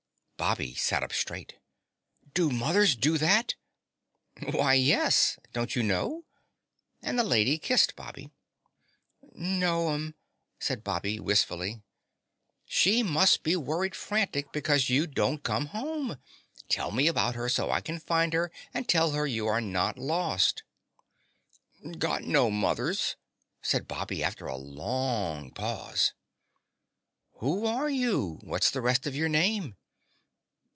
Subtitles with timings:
[0.41, 1.59] Bobby sat up straight.
[2.33, 3.53] "Do mothers do that?"
[4.49, 5.37] "Why, yes.
[5.53, 6.25] Don't you know?"
[7.03, 8.31] And the lady kissed Bobby.
[9.33, 10.15] "No'm,"
[10.59, 11.83] said Bobby wistfully.
[12.65, 16.17] "She must be worried frantic because you don't come home.
[16.67, 19.99] Tell me about her so I can find her and tell her you are not
[19.99, 20.63] lost."
[21.99, 23.15] "Got no mothers,"
[23.61, 26.13] said Bobby after a long pause.
[27.33, 28.39] "Who are you?
[28.41, 29.75] What's the rest of your name?"